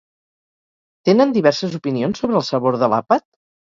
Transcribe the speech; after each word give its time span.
Tenen 1.11 1.37
diverses 1.37 1.79
opinions 1.83 2.25
sobre 2.25 2.41
el 2.43 2.51
sabor 2.53 2.83
de 2.85 2.95
l'àpat? 2.97 3.29